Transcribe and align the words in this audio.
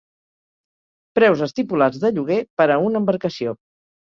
Preus 1.19 1.43
estipulats 1.47 2.01
de 2.05 2.11
lloguer 2.17 2.39
per 2.63 2.69
a 2.71 2.79
una 2.89 3.03
embarcació. 3.05 3.55